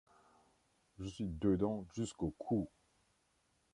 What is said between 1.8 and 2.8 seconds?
jusqu’au cou.